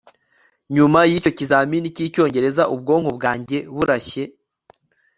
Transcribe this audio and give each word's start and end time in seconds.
Nyuma 0.75 0.99
yicyo 1.09 1.31
kizamini 1.37 1.87
cyicyongereza 1.95 2.63
ubwonko 2.73 3.09
bwanjye 3.17 3.57
burashye 3.75 4.23